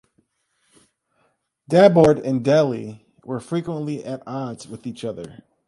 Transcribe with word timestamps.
Dabord 1.69 2.25
and 2.25 2.43
Dele 2.43 3.05
were 3.23 3.39
frequently 3.39 4.03
at 4.03 4.23
odds 4.25 4.67
with 4.67 4.87
each 4.87 5.05
other. 5.05 5.43